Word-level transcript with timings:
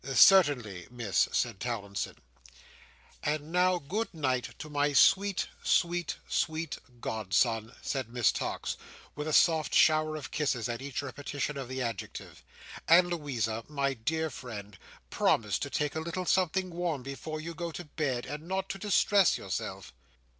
"Certainly, 0.15 0.87
Miss," 0.89 1.29
said 1.31 1.59
Towlinson. 1.59 2.15
"And 3.21 3.51
now 3.51 3.77
good 3.77 4.11
night 4.15 4.55
to 4.57 4.67
my 4.67 4.93
sweet, 4.93 5.45
sweet, 5.61 6.15
sweet, 6.27 6.79
godson," 6.99 7.75
said 7.83 8.09
Miss 8.09 8.31
Tox, 8.31 8.77
with 9.15 9.27
a 9.27 9.31
soft 9.31 9.75
shower 9.75 10.15
of 10.15 10.31
kisses 10.31 10.67
at 10.67 10.81
each 10.81 11.03
repetition 11.03 11.55
of 11.55 11.67
the 11.69 11.83
adjective; 11.83 12.43
"and 12.87 13.09
Louisa, 13.09 13.63
my 13.67 13.93
dear 13.93 14.31
friend, 14.31 14.79
promise 15.11 15.59
me 15.59 15.69
to 15.69 15.69
take 15.69 15.93
a 15.93 15.99
little 15.99 16.25
something 16.25 16.71
warm 16.71 17.03
before 17.03 17.39
you 17.39 17.53
go 17.53 17.71
to 17.71 17.85
bed, 17.85 18.25
and 18.25 18.47
not 18.47 18.69
to 18.69 18.79
distress 18.79 19.37
yourself!" 19.37 19.93